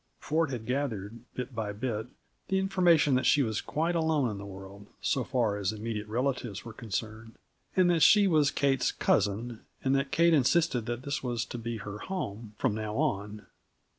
Ford 0.19 0.49
had 0.49 0.65
gathered, 0.65 1.19
bit 1.35 1.53
by 1.53 1.71
bit, 1.73 2.07
the 2.47 2.57
information 2.57 3.13
that 3.13 3.27
she 3.27 3.43
was 3.43 3.61
quite 3.61 3.93
alone 3.93 4.31
in 4.31 4.39
the 4.39 4.47
world, 4.47 4.87
so 4.99 5.23
far 5.23 5.57
as 5.57 5.71
immediate 5.71 6.07
relatives 6.07 6.65
were 6.65 6.73
concerned, 6.73 7.33
and 7.77 7.87
that 7.91 7.99
she 8.01 8.25
was 8.25 8.49
Kate's 8.49 8.91
cousin, 8.91 9.59
and 9.83 9.95
that 9.95 10.09
Kate 10.09 10.33
insisted 10.33 10.87
that 10.87 11.03
this 11.03 11.21
was 11.21 11.45
to 11.45 11.59
be 11.59 11.77
her 11.77 11.99
home, 11.99 12.55
from 12.57 12.73
now 12.73 12.95
on. 12.97 13.45